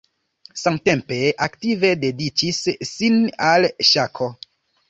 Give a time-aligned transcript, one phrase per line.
[0.59, 2.63] Samtempe aktive dediĉis
[2.93, 4.35] sin al ŝako.